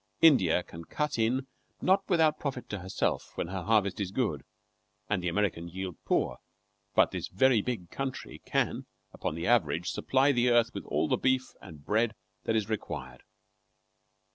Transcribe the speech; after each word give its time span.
India 0.21 0.63
can 0.63 0.83
cut 0.83 1.19
in 1.19 1.45
not 1.79 2.09
without 2.09 2.39
profit 2.39 2.67
to 2.67 2.79
herself 2.79 3.33
when 3.37 3.49
her 3.49 3.61
harvest 3.61 3.99
is 3.99 4.09
good 4.09 4.43
and 5.07 5.21
the 5.21 5.27
American 5.27 5.67
yield 5.67 5.95
poor; 6.05 6.39
but 6.95 7.11
this 7.11 7.27
very 7.27 7.61
big 7.61 7.91
country 7.91 8.41
can, 8.43 8.87
upon 9.13 9.35
the 9.35 9.45
average, 9.45 9.91
supply 9.91 10.31
the 10.31 10.49
earth 10.49 10.73
with 10.73 10.85
all 10.85 11.07
the 11.07 11.17
beef 11.17 11.53
and 11.61 11.85
bread 11.85 12.15
that 12.45 12.55
is 12.55 12.67
required. 12.67 13.21